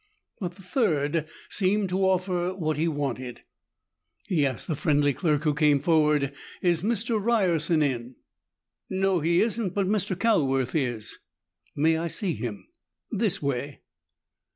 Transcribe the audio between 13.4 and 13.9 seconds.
way."